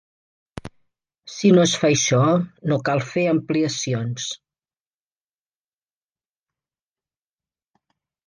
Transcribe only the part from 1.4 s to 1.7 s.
no